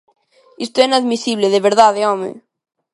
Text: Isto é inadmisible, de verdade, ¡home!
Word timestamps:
Isto 0.65 0.77
é 0.79 0.85
inadmisible, 0.89 1.53
de 1.53 1.63
verdade, 1.67 2.05
¡home! 2.09 2.31